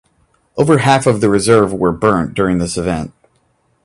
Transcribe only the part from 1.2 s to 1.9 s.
the reserve